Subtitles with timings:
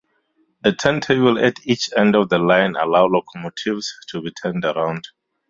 [0.63, 5.05] A turntable at each end of the line allow locomotives to be turned around.